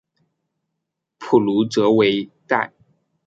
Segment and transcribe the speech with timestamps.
[1.19, 2.73] 普卢泽韦代。